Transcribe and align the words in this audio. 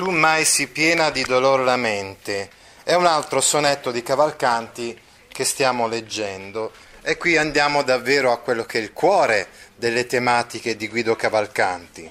Tu 0.00 0.08
mai 0.08 0.46
si 0.46 0.66
piena 0.66 1.10
di 1.10 1.22
dolor 1.24 1.60
la 1.60 1.76
mente. 1.76 2.48
È 2.82 2.94
un 2.94 3.04
altro 3.04 3.42
sonetto 3.42 3.90
di 3.90 4.02
Cavalcanti 4.02 4.98
che 5.28 5.44
stiamo 5.44 5.86
leggendo. 5.86 6.72
E 7.02 7.18
qui 7.18 7.36
andiamo 7.36 7.82
davvero 7.82 8.32
a 8.32 8.38
quello 8.38 8.64
che 8.64 8.78
è 8.78 8.80
il 8.80 8.94
cuore 8.94 9.48
delle 9.76 10.06
tematiche 10.06 10.74
di 10.74 10.88
Guido 10.88 11.16
Cavalcanti, 11.16 12.10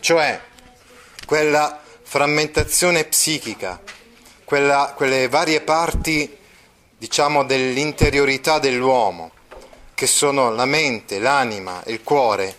cioè 0.00 0.40
quella 1.26 1.78
frammentazione 2.02 3.04
psichica, 3.04 3.78
quella, 4.44 4.94
quelle 4.96 5.28
varie 5.28 5.60
parti, 5.60 6.34
diciamo, 6.96 7.44
dell'interiorità 7.44 8.58
dell'uomo, 8.58 9.32
che 9.92 10.06
sono 10.06 10.50
la 10.50 10.64
mente, 10.64 11.18
l'anima, 11.18 11.82
il 11.88 12.02
cuore, 12.02 12.56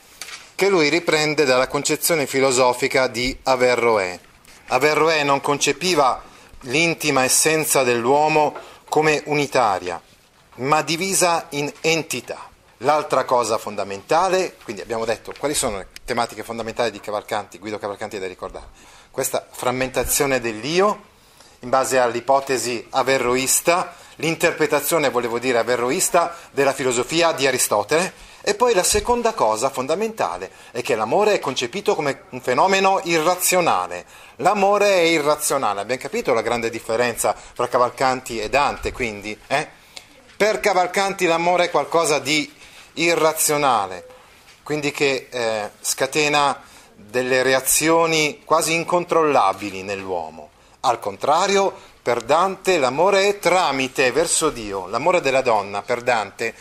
che 0.53 0.69
lui 0.69 0.89
riprende 0.89 1.43
dalla 1.43 1.67
concezione 1.67 2.27
filosofica 2.27 3.07
di 3.07 3.35
Averroè. 3.41 4.27
Averroè 4.71 5.23
non 5.23 5.41
concepiva 5.41 6.21
l'intima 6.61 7.23
essenza 7.23 7.83
dell'uomo 7.83 8.55
come 8.88 9.21
unitaria, 9.25 10.02
ma 10.55 10.81
divisa 10.81 11.47
in 11.49 11.71
entità. 11.81 12.47
L'altra 12.83 13.25
cosa 13.25 13.57
fondamentale, 13.57 14.55
quindi 14.63 14.81
abbiamo 14.81 15.05
detto 15.05 15.33
quali 15.38 15.53
sono 15.53 15.77
le 15.77 15.88
tematiche 16.05 16.44
fondamentali 16.44 16.91
di 16.91 16.99
Cavalcanti, 16.99 17.59
Guido 17.59 17.77
Cavalcanti 17.77 18.19
da 18.19 18.27
ricordare, 18.27 18.67
questa 19.11 19.45
frammentazione 19.49 20.39
dell'io 20.39 21.07
in 21.61 21.69
base 21.69 21.99
all'ipotesi 21.99 22.85
averroista, 22.91 23.95
l'interpretazione, 24.16 25.09
volevo 25.09 25.39
dire, 25.39 25.57
averroista 25.57 26.35
della 26.51 26.73
filosofia 26.73 27.31
di 27.33 27.47
Aristotele, 27.47 28.13
e 28.41 28.55
poi 28.55 28.73
la 28.73 28.83
seconda 28.83 29.33
cosa 29.33 29.69
fondamentale 29.69 30.49
è 30.71 30.81
che 30.81 30.95
l'amore 30.95 31.33
è 31.33 31.39
concepito 31.39 31.95
come 31.95 32.23
un 32.29 32.41
fenomeno 32.41 33.01
irrazionale. 33.03 34.05
L'amore 34.37 34.87
è 34.87 35.01
irrazionale, 35.01 35.81
abbiamo 35.81 36.01
capito 36.01 36.33
la 36.33 36.41
grande 36.41 36.69
differenza 36.69 37.35
tra 37.53 37.67
Cavalcanti 37.67 38.39
e 38.39 38.49
Dante, 38.49 38.91
quindi? 38.93 39.37
Eh? 39.47 39.67
Per 40.37 40.59
Cavalcanti 40.61 41.25
l'amore 41.25 41.65
è 41.65 41.69
qualcosa 41.69 42.19
di 42.19 42.49
irrazionale, 42.93 44.07
quindi 44.63 44.91
che 44.91 45.27
eh, 45.29 45.69
scatena 45.81 46.61
delle 46.95 47.43
reazioni 47.43 48.41
quasi 48.45 48.73
incontrollabili 48.73 49.83
nell'uomo. 49.83 50.49
Al 50.81 50.99
contrario, 50.99 51.73
per 52.01 52.21
Dante 52.21 52.77
l'amore 52.77 53.27
è 53.27 53.39
tramite 53.39 54.11
verso 54.11 54.49
Dio, 54.49 54.87
l'amore 54.87 55.19
della 55.19 55.41
donna 55.41 55.81
per 55.81 56.01
Dante 56.01 56.55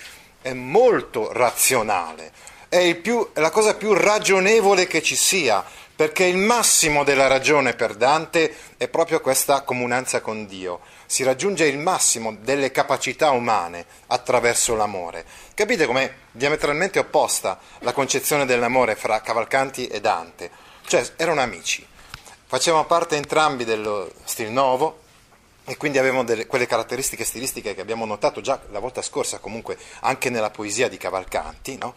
è 0.48 0.52
molto 0.54 1.30
razionale, 1.32 2.32
è 2.68 2.94
più, 2.94 3.26
la 3.34 3.50
cosa 3.50 3.74
più 3.74 3.92
ragionevole 3.92 4.86
che 4.86 5.02
ci 5.02 5.14
sia, 5.14 5.62
perché 5.94 6.24
il 6.24 6.38
massimo 6.38 7.04
della 7.04 7.26
ragione 7.26 7.74
per 7.74 7.94
Dante 7.94 8.54
è 8.76 8.88
proprio 8.88 9.20
questa 9.20 9.62
comunanza 9.62 10.20
con 10.20 10.46
Dio. 10.46 10.80
Si 11.06 11.22
raggiunge 11.22 11.66
il 11.66 11.78
massimo 11.78 12.36
delle 12.40 12.70
capacità 12.70 13.30
umane 13.30 13.84
attraverso 14.06 14.74
l'amore. 14.74 15.24
Capite 15.54 15.86
com'è 15.86 16.10
diametralmente 16.30 16.98
opposta 16.98 17.58
la 17.80 17.92
concezione 17.92 18.46
dell'amore 18.46 18.94
fra 18.94 19.20
Cavalcanti 19.20 19.86
e 19.86 20.00
Dante? 20.00 20.50
Cioè, 20.86 21.04
erano 21.16 21.40
amici, 21.40 21.86
facevano 22.46 22.86
parte 22.86 23.16
entrambi 23.16 23.64
dello 23.64 24.10
stil 24.24 24.50
nuovo, 24.50 25.00
e 25.68 25.76
quindi 25.76 25.98
avevano 25.98 26.24
delle, 26.24 26.46
quelle 26.46 26.66
caratteristiche 26.66 27.24
stilistiche 27.24 27.74
che 27.74 27.82
abbiamo 27.82 28.06
notato 28.06 28.40
già 28.40 28.58
la 28.70 28.78
volta 28.78 29.02
scorsa, 29.02 29.38
comunque 29.38 29.76
anche 30.00 30.30
nella 30.30 30.48
poesia 30.48 30.88
di 30.88 30.96
Cavalcanti, 30.96 31.76
no? 31.76 31.94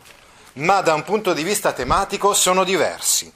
ma 0.56 0.82
da 0.82 0.94
un 0.94 1.04
punto 1.04 1.32
di 1.32 1.42
vista 1.42 1.72
tematico 1.72 2.34
sono 2.34 2.66
diversi. 2.66 3.32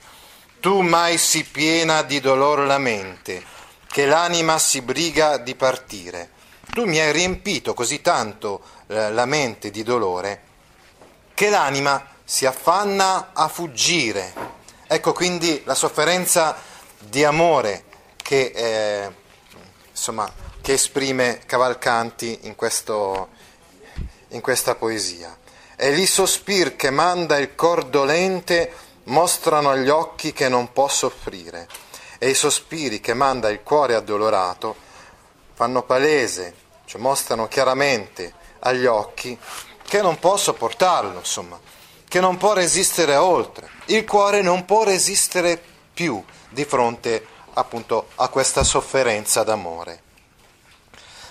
Tu 0.59 0.81
mai 0.81 1.17
si 1.17 1.45
piena 1.45 2.01
di 2.01 2.19
dolor 2.19 2.59
la 2.59 2.77
mente, 2.77 3.41
che 3.87 4.05
l'anima 4.05 4.59
si 4.59 4.81
briga 4.81 5.37
di 5.37 5.55
partire. 5.55 6.31
Tu 6.73 6.83
mi 6.83 6.99
hai 6.99 7.13
riempito 7.13 7.73
così 7.73 8.01
tanto 8.01 8.61
eh, 8.87 9.11
la 9.11 9.25
mente 9.25 9.71
di 9.71 9.83
dolore, 9.83 10.41
che 11.33 11.49
l'anima 11.49 12.05
si 12.25 12.45
affanna 12.45 13.29
a 13.31 13.47
fuggire. 13.47 14.33
Ecco 14.85 15.13
quindi 15.13 15.61
la 15.63 15.75
sofferenza 15.75 16.57
di 16.99 17.23
amore 17.23 17.85
che, 18.17 18.51
eh, 18.53 19.11
insomma, 19.95 20.29
che 20.61 20.73
esprime 20.73 21.41
Cavalcanti 21.45 22.39
in, 22.43 22.55
questo, 22.55 23.29
in 24.29 24.41
questa 24.41 24.75
poesia. 24.75 25.35
E 25.77 25.91
lì 25.91 26.05
sospir 26.05 26.75
che 26.75 26.89
manda 26.89 27.37
il 27.37 27.55
cor 27.55 27.85
dolente 27.85 28.71
mostrano 29.03 29.69
agli 29.69 29.89
occhi 29.89 30.33
che 30.33 30.49
non 30.49 30.71
può 30.73 30.87
soffrire 30.89 31.67
e 32.17 32.29
i 32.29 32.33
sospiri 32.33 32.99
che 32.99 33.13
manda 33.13 33.49
il 33.49 33.61
cuore 33.63 33.95
addolorato 33.95 34.75
fanno 35.53 35.83
palese, 35.83 36.53
cioè 36.85 36.99
mostrano 36.99 37.47
chiaramente 37.47 38.33
agli 38.59 38.85
occhi 38.85 39.37
che 39.83 40.01
non 40.01 40.19
può 40.19 40.35
sopportarlo, 40.35 41.19
insomma, 41.19 41.59
che 42.07 42.19
non 42.19 42.37
può 42.37 42.53
resistere 42.53 43.15
oltre. 43.15 43.69
Il 43.85 44.05
cuore 44.05 44.41
non 44.41 44.65
può 44.65 44.83
resistere 44.83 45.61
più 45.93 46.21
di 46.49 46.65
fronte 46.65 47.27
appunto 47.55 48.09
a 48.15 48.29
questa 48.29 48.63
sofferenza 48.63 49.43
d'amore. 49.43 50.01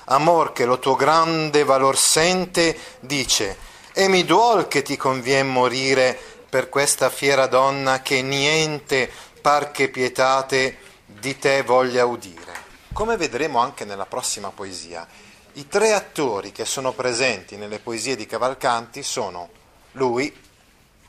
Amor 0.07 0.53
che 0.53 0.67
lo 0.67 0.79
tuo 0.79 0.97
grande 0.97 1.65
valor 1.65 1.97
sente, 1.97 2.77
dice, 3.01 3.57
e 3.93 4.09
mi 4.09 4.25
duol 4.25 4.69
che 4.69 4.83
ti 4.83 4.97
convien 4.97 5.49
morire 5.49 6.19
per 6.49 6.69
questa 6.69 7.09
fiera 7.09 7.47
donna 7.47 8.03
che 8.03 8.21
niente 8.21 9.11
par 9.41 9.71
che 9.71 9.89
pietate 9.89 10.79
di 11.07 11.39
te 11.39 11.63
voglia 11.63 12.05
udire. 12.05 12.53
Come 12.93 13.17
vedremo 13.17 13.59
anche 13.61 13.85
nella 13.85 14.07
prossima 14.07 14.51
poesia, 14.51 15.07
i 15.55 15.69
tre 15.69 15.93
attori 15.93 16.53
che 16.53 16.65
sono 16.65 16.93
presenti 16.93 17.57
nelle 17.57 17.79
poesie 17.79 18.17
di 18.17 18.27
Cavalcanti 18.27 19.03
sono 19.03 19.49
lui, 19.93 20.35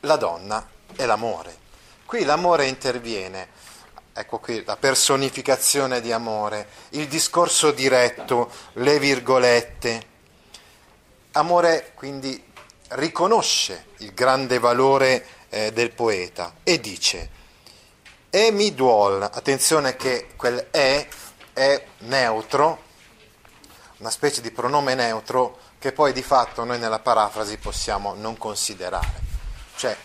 la 0.01 0.15
donna 0.15 0.67
e 0.95 1.05
l'amore. 1.05 1.57
Qui 2.05 2.23
l'amore 2.23 2.67
interviene, 2.67 3.49
ecco 4.17 4.39
qui 4.39 4.63
la 4.63 4.77
personificazione 4.77 5.99
di 5.99 6.13
amore, 6.13 6.69
il 6.91 7.07
discorso 7.09 7.71
diretto, 7.71 8.49
le 8.73 8.97
virgolette. 8.97 10.13
Amore 11.33 11.91
quindi 11.95 12.41
riconosce 12.89 13.87
il 13.97 14.13
grande 14.13 14.57
valore 14.57 15.25
eh, 15.49 15.73
del 15.73 15.91
poeta 15.91 16.55
e 16.63 16.79
dice 16.79 17.29
e 18.29 18.51
mi 18.51 18.73
duol, 18.73 19.21
attenzione 19.21 19.97
che 19.97 20.27
quel 20.37 20.67
e 20.71 21.07
è 21.51 21.85
neutro, 21.99 22.83
una 23.97 24.09
specie 24.09 24.39
di 24.39 24.51
pronome 24.51 24.93
neutro 24.95 25.57
che 25.77 25.91
poi 25.91 26.13
di 26.13 26.23
fatto 26.23 26.63
noi 26.63 26.79
nella 26.79 26.99
parafrasi 26.99 27.57
possiamo 27.57 28.13
non 28.13 28.37
considerare, 28.37 29.21
cioè 29.75 29.95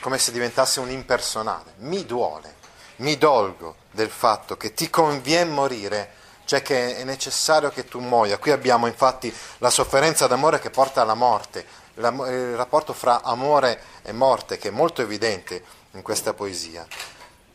come 0.00 0.18
se 0.18 0.30
diventasse 0.30 0.78
un 0.78 0.90
impersonale, 0.90 1.74
mi 1.78 2.04
duole, 2.04 2.55
mi 2.96 3.18
dolgo 3.18 3.76
del 3.90 4.10
fatto 4.10 4.56
che 4.56 4.74
ti 4.74 4.88
conviene 4.88 5.50
morire, 5.50 6.10
cioè 6.44 6.62
che 6.62 6.96
è 6.96 7.04
necessario 7.04 7.70
che 7.70 7.86
tu 7.86 8.00
muoia. 8.00 8.38
Qui 8.38 8.50
abbiamo 8.52 8.86
infatti 8.86 9.34
la 9.58 9.70
sofferenza 9.70 10.26
d'amore 10.26 10.58
che 10.60 10.70
porta 10.70 11.02
alla 11.02 11.14
morte, 11.14 11.66
il 11.94 12.56
rapporto 12.56 12.92
fra 12.92 13.22
amore 13.22 13.80
e 14.02 14.12
morte 14.12 14.58
che 14.58 14.68
è 14.68 14.70
molto 14.70 15.02
evidente 15.02 15.62
in 15.92 16.02
questa 16.02 16.34
poesia. 16.34 16.86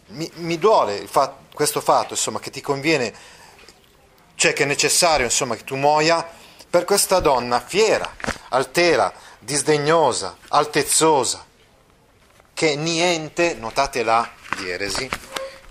Mi, 0.07 0.29
mi 0.35 0.57
duole 0.57 1.07
fatto, 1.07 1.53
questo 1.53 1.79
fatto, 1.79 2.13
insomma, 2.13 2.39
che 2.39 2.49
ti 2.49 2.59
conviene, 2.59 3.13
cioè 4.35 4.51
che 4.53 4.63
è 4.63 4.65
necessario, 4.65 5.25
insomma, 5.25 5.55
che 5.55 5.63
tu 5.63 5.75
muoia 5.75 6.27
per 6.69 6.85
questa 6.85 7.19
donna 7.19 7.59
fiera, 7.61 8.15
altera, 8.49 9.13
disdegnosa, 9.39 10.37
altezzosa, 10.49 11.45
che 12.53 12.75
niente, 12.75 13.55
notate 13.55 14.03
la 14.03 14.29
dieresi, 14.57 15.09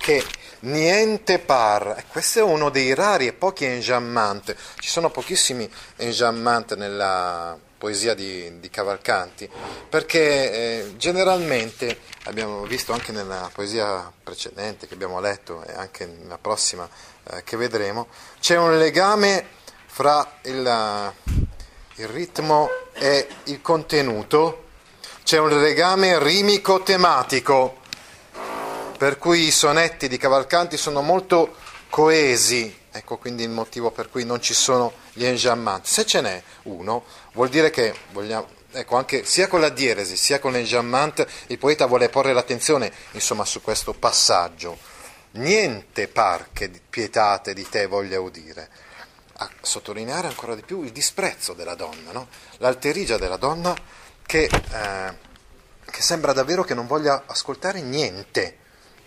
che 0.01 0.25
niente 0.61 1.39
par, 1.39 1.95
e 1.99 2.05
questo 2.09 2.39
è 2.39 2.43
uno 2.43 2.71
dei 2.71 2.95
rari 2.95 3.27
e 3.27 3.35
pochi 3.35 3.67
enjambment, 3.67 4.57
ci 4.79 4.89
sono 4.89 5.11
pochissimi 5.11 5.71
enjambment 5.97 6.75
nella 6.75 7.57
poesia 7.77 8.15
di, 8.15 8.61
di 8.61 8.71
Cavalcanti, 8.71 9.49
perché 9.91 10.53
eh, 10.53 10.97
generalmente 10.97 12.01
abbiamo 12.25 12.63
visto 12.63 12.95
anche 12.95 13.13
nella 13.13 13.51
poesia 13.53 14.11
precedente 14.23 14.87
che 14.87 14.95
abbiamo 14.95 15.21
letto 15.21 15.63
e 15.65 15.75
anche 15.75 16.07
nella 16.07 16.39
prossima 16.39 16.89
eh, 17.25 17.43
che 17.45 17.59
vedremo, 17.59 18.09
c'è 18.41 18.57
un 18.57 18.79
legame 18.79 19.47
fra 19.85 20.39
il, 20.43 21.13
il 21.97 22.09
ritmo 22.09 22.71
e 22.95 23.29
il 23.45 23.61
contenuto, 23.61 24.65
c'è 25.25 25.39
un 25.39 25.61
legame 25.61 26.19
rimico 26.23 26.83
tematico, 26.83 27.80
per 29.01 29.17
cui 29.17 29.47
i 29.47 29.51
sonetti 29.51 30.09
di 30.09 30.19
Cavalcanti 30.19 30.77
sono 30.77 31.01
molto 31.01 31.57
coesi, 31.89 32.81
ecco 32.91 33.17
quindi 33.17 33.43
il 33.43 33.49
motivo 33.49 33.91
per 33.91 34.11
cui 34.11 34.27
non 34.27 34.43
ci 34.43 34.53
sono 34.53 34.93
gli 35.15 35.25
enjambments. 35.25 35.91
Se 35.91 36.05
ce 36.05 36.21
n'è 36.21 36.43
uno, 36.65 37.05
vuol 37.33 37.49
dire 37.49 37.71
che 37.71 37.95
vogliamo, 38.13 38.47
ecco, 38.73 38.99
anche 38.99 39.25
sia 39.25 39.49
con 39.49 39.63
la 39.63 39.71
dieresi 39.71 40.19
sia 40.19 40.39
con 40.39 40.53
l'enjambment 40.53 41.27
il 41.47 41.57
poeta 41.57 41.87
vuole 41.87 42.11
porre 42.11 42.35
l'attenzione 42.35 42.93
insomma, 43.13 43.47
su 43.47 43.63
questo 43.63 43.95
passaggio. 43.95 44.77
Niente 45.31 46.07
par 46.07 46.49
che 46.53 46.71
pietate 46.91 47.55
di 47.55 47.67
te 47.67 47.87
voglia 47.87 48.21
udire. 48.21 48.69
A 49.39 49.49
sottolineare 49.63 50.27
ancora 50.27 50.55
di 50.55 50.63
più 50.63 50.83
il 50.83 50.93
disprezzo 50.93 51.55
della 51.55 51.75
donna, 51.75 52.13
no? 52.13 52.29
l'alterigia 52.59 53.17
della 53.17 53.39
donna 53.39 53.75
che, 54.27 54.43
eh, 54.43 55.15
che 55.91 56.03
sembra 56.03 56.35
davvero 56.35 56.65
che 56.65 56.75
non 56.75 56.87
voglia 56.87 57.23
ascoltare 57.25 57.81
niente 57.81 58.59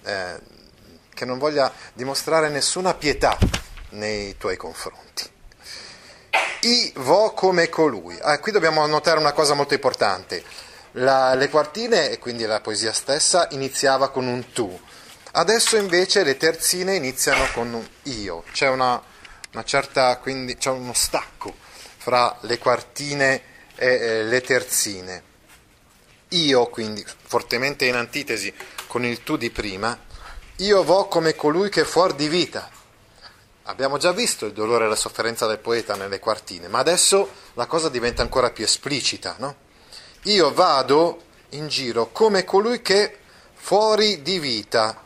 eh, 0.03 0.39
che 1.13 1.25
non 1.25 1.37
voglia 1.37 1.71
dimostrare 1.93 2.49
nessuna 2.49 2.93
pietà 2.93 3.37
nei 3.89 4.37
tuoi 4.37 4.57
confronti. 4.57 5.31
I 6.61 6.93
vo 6.95 7.33
come 7.33 7.69
colui. 7.69 8.17
Ah, 8.21 8.39
qui 8.39 8.51
dobbiamo 8.51 8.85
notare 8.85 9.19
una 9.19 9.33
cosa 9.33 9.53
molto 9.53 9.73
importante. 9.73 10.43
La, 10.93 11.33
le 11.33 11.49
quartine, 11.49 12.09
e 12.09 12.19
quindi 12.19 12.45
la 12.45 12.61
poesia 12.61 12.93
stessa, 12.93 13.47
iniziava 13.51 14.09
con 14.09 14.27
un 14.27 14.51
tu. 14.53 14.79
Adesso 15.33 15.77
invece 15.77 16.23
le 16.23 16.37
terzine 16.37 16.95
iniziano 16.95 17.47
con 17.53 17.73
un 17.73 17.85
io. 18.03 18.43
C'è, 18.51 18.69
una, 18.69 19.01
una 19.51 19.63
certa, 19.63 20.17
quindi, 20.17 20.55
c'è 20.55 20.69
uno 20.69 20.93
stacco 20.93 21.53
fra 21.97 22.37
le 22.41 22.57
quartine 22.59 23.41
e 23.75 23.87
eh, 23.87 24.23
le 24.23 24.41
terzine. 24.41 25.23
Io, 26.29 26.67
quindi, 26.67 27.05
fortemente 27.23 27.85
in 27.85 27.95
antitesi 27.95 28.53
con 28.93 29.03
il 29.05 29.23
tu 29.23 29.37
di 29.37 29.49
prima, 29.49 29.97
io 30.57 30.83
vo 30.83 31.07
come 31.07 31.33
colui 31.33 31.69
che 31.69 31.81
è 31.81 31.83
fuori 31.83 32.13
di 32.13 32.27
vita. 32.27 32.69
Abbiamo 33.63 33.97
già 33.97 34.11
visto 34.11 34.45
il 34.45 34.53
dolore 34.53 34.85
e 34.85 34.87
la 34.87 34.95
sofferenza 34.95 35.47
del 35.47 35.57
poeta 35.57 35.95
nelle 35.95 36.19
quartine, 36.19 36.67
ma 36.67 36.77
adesso 36.77 37.27
la 37.53 37.65
cosa 37.65 37.89
diventa 37.89 38.21
ancora 38.21 38.51
più 38.51 38.63
esplicita, 38.63 39.33
no? 39.39 39.55
Io 40.25 40.53
vado 40.53 41.23
in 41.49 41.69
giro 41.69 42.11
come 42.11 42.43
colui 42.43 42.83
che 42.83 43.03
è 43.03 43.17
fuori 43.55 44.21
di 44.21 44.37
vita. 44.37 45.01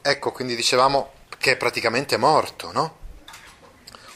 Ecco, 0.00 0.30
quindi 0.30 0.54
dicevamo 0.54 1.14
che 1.36 1.50
è 1.50 1.56
praticamente 1.56 2.16
morto, 2.16 2.70
no? 2.70 2.98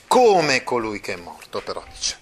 Come 0.06 0.62
colui 0.62 1.00
che 1.00 1.14
è 1.14 1.16
morto, 1.16 1.60
però 1.62 1.82
dice, 1.92 2.20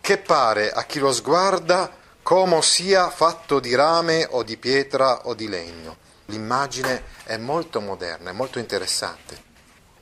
che 0.00 0.18
pare 0.18 0.72
a 0.72 0.82
chi 0.86 0.98
lo 0.98 1.12
sguarda 1.12 1.98
come 2.22 2.62
sia 2.62 3.10
fatto 3.10 3.60
di 3.60 3.74
rame 3.74 4.26
o 4.30 4.42
di 4.42 4.56
pietra 4.56 5.26
o 5.26 5.34
di 5.34 5.48
legno. 5.48 5.96
L'immagine 6.26 7.02
è 7.24 7.36
molto 7.36 7.80
moderna, 7.80 8.30
è 8.30 8.32
molto 8.32 8.58
interessante. 8.58 9.48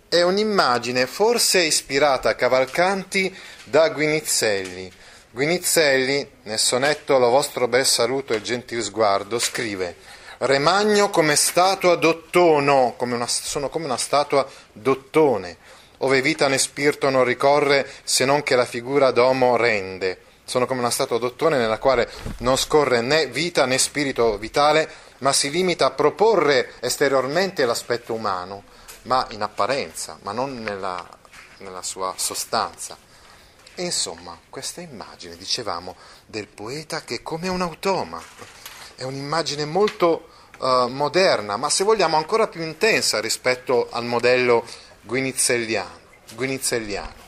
È 0.09 0.23
un'immagine 0.23 1.07
forse 1.07 1.61
ispirata 1.61 2.31
a 2.31 2.35
Cavalcanti 2.35 3.35
da 3.65 3.89
Guinizelli. 3.91 4.91
Guinizelli, 5.31 6.31
nel 6.45 6.59
sonetto 6.59 7.19
Lo 7.19 7.31
vostro 7.31 7.69
bel 7.69 7.87
saluto 7.87 8.33
e 8.33 8.37
il 8.37 8.43
gentil 8.43 8.83
sguardo, 8.83 9.39
scrive 9.39 9.97
Remagno 10.39 11.11
come 11.11 11.35
statua 11.35 11.97
d'ottono, 11.97 12.95
come 12.97 13.15
una, 13.15 13.27
sono 13.27 13.69
come 13.69 13.87
una 13.87 13.97
statua 13.97 14.49
d'ottone, 14.73 15.57
ove 15.99 16.23
vita 16.23 16.47
né 16.47 16.59
spirito 16.59 17.11
non 17.11 17.25
ricorre 17.25 17.89
se 18.05 18.25
non 18.25 18.43
che 18.43 18.55
la 18.55 18.65
figura 18.65 19.11
d'uomo 19.11 19.57
rende 19.57 20.27
sono 20.49 20.65
come 20.65 20.81
una 20.81 20.91
statua 20.91 21.19
d'ottone 21.19 21.59
nella 21.59 21.79
quale 21.79 22.11
non 22.39 22.57
scorre 22.57 23.03
né 23.03 23.27
vita 23.27 23.67
né 23.67 23.77
spirito 23.77 24.39
vitale, 24.39 24.91
ma 25.19 25.33
si 25.35 25.51
limita 25.51 25.85
a 25.85 25.91
proporre 25.91 26.73
esteriormente 26.81 27.67
l'aspetto 27.67 28.15
umano, 28.15 28.63
ma 29.03 29.27
in 29.31 29.43
apparenza, 29.43 30.19
ma 30.23 30.33
non 30.33 30.63
nella, 30.63 31.07
nella 31.59 31.83
sua 31.83 32.15
sostanza. 32.17 32.97
E 33.75 33.83
insomma, 33.83 34.39
questa 34.49 34.81
immagine, 34.81 35.37
dicevamo, 35.37 35.95
del 36.25 36.49
poeta 36.49 37.03
che 37.03 37.17
è 37.17 37.23
come 37.23 37.49
un 37.49 37.61
automa, 37.61 38.21
è 38.95 39.03
un'immagine 39.03 39.67
molto 39.67 40.31
uh, 40.59 40.87
moderna, 40.87 41.59
ma 41.59 41.69
se 41.69 41.85
vogliamo 41.85 42.17
ancora 42.17 42.49
più 42.49 42.63
intensa 42.63 43.21
rispetto 43.21 43.89
al 43.91 44.07
modello 44.07 44.65
guinizelliano. 45.03 46.07
guinizelliano 46.35 47.27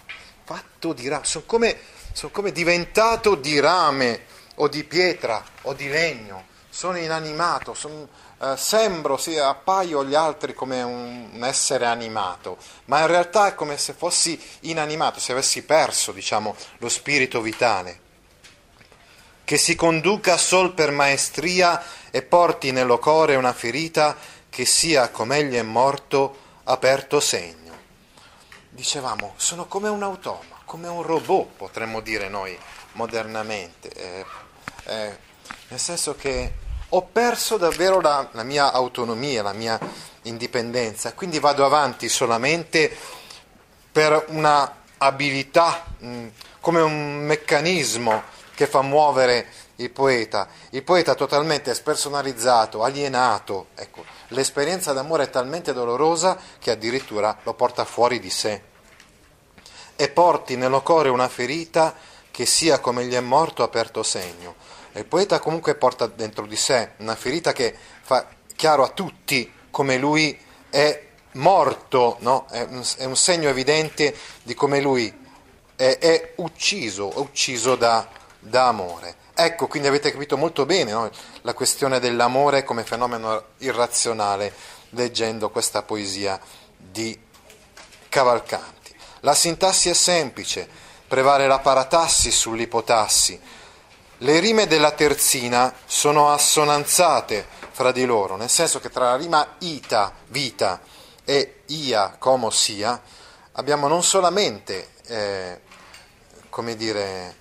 fatto 0.50 0.92
di 0.92 1.06
rame, 1.06 1.24
sono 1.26 1.44
come 1.46 1.78
sono 2.12 2.32
come 2.32 2.52
diventato 2.52 3.34
di 3.34 3.58
rame 3.60 4.24
o 4.56 4.68
di 4.68 4.84
pietra 4.84 5.42
o 5.62 5.72
di 5.72 5.88
legno, 5.88 6.46
sono 6.68 6.98
inanimato, 6.98 7.74
sono, 7.74 8.08
eh, 8.40 8.56
sembro, 8.56 9.16
sì, 9.16 9.36
appaio 9.36 10.00
agli 10.00 10.14
altri 10.14 10.54
come 10.54 10.82
un, 10.82 11.28
un, 11.32 11.44
essere 11.44 11.86
animato, 11.86 12.58
ma 12.86 13.00
in 13.00 13.06
realtà 13.06 13.48
è 13.48 13.54
come 13.54 13.76
se 13.76 13.92
fossi 13.92 14.40
inanimato, 14.60 15.18
se 15.20 15.32
avessi 15.32 15.62
perso, 15.62 16.12
diciamo, 16.12 16.54
lo 16.78 16.88
spirito 16.88 17.40
vitale. 17.40 18.08
Che 19.44 19.58
si 19.58 19.74
conduca 19.74 20.36
sol 20.36 20.74
per 20.74 20.92
maestria 20.92 21.82
e 22.10 22.22
porti 22.22 22.70
nello 22.70 22.98
core 22.98 23.34
una 23.34 23.52
ferita 23.52 24.16
che 24.48 24.64
sia, 24.64 25.10
come 25.10 25.38
egli 25.38 25.56
è 25.56 25.62
morto, 25.62 26.36
aperto 26.64 27.18
segno. 27.18 27.59
Dicevamo, 28.80 29.34
sono 29.36 29.66
come 29.66 29.90
un 29.90 30.02
automa 30.02 30.56
come 30.64 30.88
un 30.88 31.02
robot, 31.02 31.48
potremmo 31.54 32.00
dire 32.00 32.30
noi 32.30 32.58
modernamente, 32.92 33.90
eh, 33.90 34.24
eh, 34.84 35.18
nel 35.68 35.78
senso 35.78 36.14
che 36.14 36.50
ho 36.88 37.02
perso 37.02 37.58
davvero 37.58 38.00
la, 38.00 38.26
la, 38.32 38.42
mia 38.42 38.72
autonomia, 38.72 39.42
la 39.42 39.52
mia 39.52 39.78
indipendenza, 40.22 41.12
quindi 41.12 41.38
vado 41.38 41.66
avanti 41.66 42.08
solamente 42.08 42.90
per 43.92 44.24
una 44.28 44.76
abilità, 44.96 45.84
mh, 45.98 46.08
mm, 46.08 46.28
come 46.60 46.80
un 46.80 47.18
meccanismo 47.18 48.22
che 48.54 48.66
fa 48.66 48.80
muovere 48.80 49.46
il 49.76 49.90
poeta. 49.90 50.48
Il 50.70 50.84
poeta 50.84 51.14
totalmente 51.14 51.74
spersonalizzato, 51.74 52.82
alienato, 52.82 53.66
ecco, 53.74 54.06
l'esperienza 54.28 54.94
d'amore 54.94 55.24
è 55.24 55.30
talmente 55.30 55.74
dolorosa 55.74 56.38
che 56.58 56.70
addirittura 56.70 57.36
lo 57.42 57.52
porta 57.52 57.84
fuori 57.84 58.18
di 58.18 58.30
sé 58.30 58.68
e 60.00 60.08
porti 60.08 60.56
nello 60.56 60.80
cuore 60.80 61.10
una 61.10 61.28
ferita 61.28 61.94
che 62.30 62.46
sia 62.46 62.78
come 62.78 63.04
gli 63.04 63.12
è 63.12 63.20
morto 63.20 63.62
aperto 63.62 64.02
segno. 64.02 64.54
Il 64.92 65.04
poeta 65.04 65.40
comunque 65.40 65.74
porta 65.74 66.06
dentro 66.06 66.46
di 66.46 66.56
sé 66.56 66.92
una 67.00 67.14
ferita 67.14 67.52
che 67.52 67.76
fa 68.00 68.26
chiaro 68.56 68.82
a 68.82 68.88
tutti 68.88 69.52
come 69.68 69.98
lui 69.98 70.38
è 70.70 71.08
morto, 71.32 72.16
no? 72.20 72.46
è, 72.48 72.62
un, 72.62 72.82
è, 72.96 73.04
un, 73.04 73.14
segno 73.14 73.50
evidente 73.50 74.16
di 74.42 74.54
come 74.54 74.80
lui 74.80 75.14
è, 75.76 75.98
è 75.98 76.32
ucciso, 76.36 77.20
ucciso 77.20 77.76
da, 77.76 78.08
da, 78.38 78.68
amore. 78.68 79.16
Ecco, 79.34 79.66
quindi 79.66 79.88
avete 79.88 80.10
capito 80.12 80.38
molto 80.38 80.64
bene 80.64 80.92
no? 80.92 81.10
la 81.42 81.52
questione 81.52 82.00
dell'amore 82.00 82.64
come 82.64 82.84
fenomeno 82.84 83.48
irrazionale 83.58 84.50
leggendo 84.90 85.50
questa 85.50 85.82
poesia 85.82 86.40
di 86.74 87.18
Cavalcanti. 88.08 88.79
La 89.20 89.34
sintassi 89.34 89.88
è 89.88 89.94
semplice, 89.94 90.68
prevale 91.06 91.46
la 91.46 91.58
paratassi 91.58 92.30
sull'ipotassi. 92.30 93.40
Le 94.18 94.38
rime 94.38 94.66
della 94.66 94.92
terzina 94.92 95.74
sono 95.86 96.30
assonanzate 96.30 97.46
fra 97.70 97.92
di 97.92 98.04
loro, 98.04 98.36
nel 98.36 98.50
senso 98.50 98.80
che 98.80 98.90
tra 98.90 99.10
la 99.10 99.16
rima 99.16 99.56
ita, 99.58 100.12
vita, 100.28 100.80
e 101.24 101.62
ia, 101.66 102.16
como 102.18 102.50
sia, 102.50 103.00
abbiamo 103.52 103.88
non 103.88 104.02
solamente, 104.02 104.90
eh, 105.06 105.60
come 106.48 106.76
dire, 106.76 107.36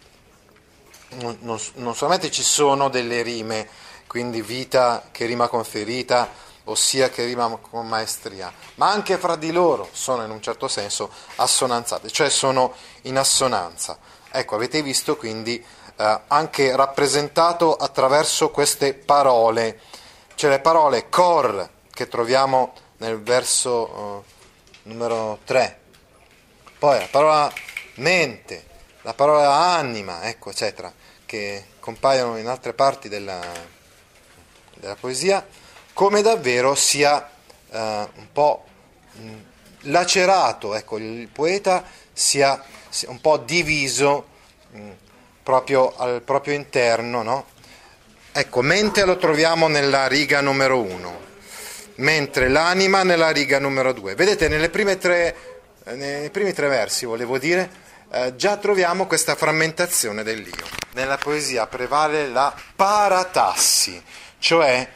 non, 1.16 1.38
non, 1.42 1.60
non 1.76 1.96
solamente 1.96 2.30
ci 2.30 2.44
sono 2.44 2.90
delle 2.90 3.22
rime, 3.22 3.68
quindi 4.08 4.42
vita 4.42 5.08
che 5.12 5.26
rima 5.26 5.48
con 5.48 5.64
ferita, 5.64 6.30
ossia 6.70 7.10
che 7.10 7.26
rima 7.26 7.48
con 7.62 7.88
maestria, 7.88 8.52
ma 8.76 8.90
anche 8.90 9.18
fra 9.18 9.36
di 9.36 9.52
loro 9.52 9.90
sono 9.92 10.24
in 10.24 10.32
un 10.32 10.42
certo 10.42 10.68
senso 10.68 11.10
assonanzate, 11.36 12.10
cioè 12.10 12.30
sono 12.30 12.74
in 13.04 13.18
assonanza. 13.18 13.98
Ecco, 14.32 14.56
avete 14.56 14.82
visto 14.82 15.18
quindi 15.18 15.64
eh, 15.96 16.22
anche 16.28 16.76
rappresentato 16.76 17.76
attraverso 17.76 18.52
queste 18.52 18.94
parole, 18.94 19.80
cioè 20.36 20.50
le 20.50 20.60
parole 20.60 21.10
cor 21.10 21.70
che 21.92 22.08
troviamo 22.08 22.74
nel 22.98 23.22
verso 23.22 24.24
eh, 24.26 24.34
numero 24.84 25.40
3, 25.46 25.80
poi 26.78 27.00
la 27.00 27.08
parola 27.10 27.52
mente, 27.96 28.66
la 29.02 29.14
parola 29.14 29.54
anima, 29.76 30.24
ecco, 30.24 30.52
eccetera, 30.52 30.92
che 31.26 31.66
compaiono 31.80 32.38
in 32.38 32.48
altre 32.48 32.74
parti 32.74 33.10
della, 33.10 33.42
della 34.76 34.96
poesia, 34.96 35.46
come 35.94 36.22
davvero 36.22 36.76
sia 36.76 37.30
eh, 37.70 37.78
un 37.78 38.32
po' 38.32 38.66
mh, 39.14 39.34
lacerato, 39.82 40.76
ecco, 40.76 40.98
il 40.98 41.28
poeta 41.28 41.84
sia, 42.14 42.64
un 43.08 43.22
po' 43.22 43.38
diviso 43.38 44.28
mh, 44.72 44.90
proprio 45.44 45.96
al 45.96 46.22
proprio 46.22 46.54
interno, 46.54 47.24
no? 47.24 47.46
Ecco, 48.32 48.62
mente 48.62 49.06
lo 49.06 49.18
troviamo 49.18 49.68
nella 49.68 50.08
riga 50.08 50.40
numero 50.40 50.80
uno, 50.82 51.20
mentre 51.96 52.48
l'anima 52.48 53.04
nella 53.04 53.32
riga 53.32 53.60
numero 53.60 53.92
due. 53.92 54.16
Vedete, 54.16 54.48
nelle 54.48 54.70
prime 54.70 54.98
tre, 54.98 55.36
eh, 55.84 55.96
nei 55.96 56.30
primi 56.30 56.54
tre 56.54 56.68
versi, 56.68 57.06
volevo 57.06 57.38
dire, 57.38 57.70
eh, 58.12 58.36
già 58.36 58.58
troviamo 58.58 59.08
questa 59.08 59.36
frammentazione 59.36 60.24
dell'io. 60.24 60.66
Nella 60.94 61.18
poesia 61.18 61.68
prevale 61.68 62.28
la 62.28 62.54
paratassi, 62.76 64.02
cioè 64.38 64.88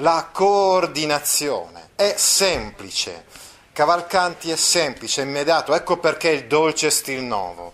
la 0.00 0.28
coordinazione. 0.32 1.90
È 1.94 2.14
semplice, 2.16 3.24
Cavalcanti 3.72 4.50
è 4.50 4.56
semplice, 4.56 5.22
immediato, 5.22 5.74
ecco 5.74 5.98
perché 5.98 6.30
il 6.30 6.46
dolce 6.46 6.90
stil 6.90 7.22
novo. 7.22 7.72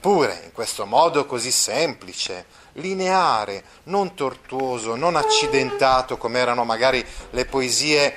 Pure 0.00 0.42
in 0.44 0.52
questo 0.52 0.86
modo 0.86 1.26
così 1.26 1.50
semplice, 1.50 2.46
lineare, 2.74 3.64
non 3.84 4.14
tortuoso, 4.14 4.94
non 4.94 5.16
accidentato 5.16 6.16
come 6.16 6.38
erano 6.38 6.64
magari 6.64 7.04
le 7.30 7.44
poesie 7.44 8.16